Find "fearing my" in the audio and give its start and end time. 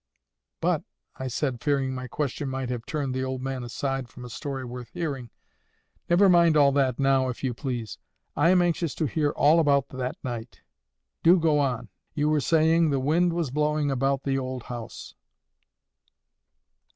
1.61-2.07